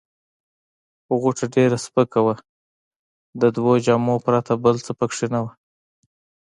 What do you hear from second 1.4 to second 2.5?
ډېره سپکه وه،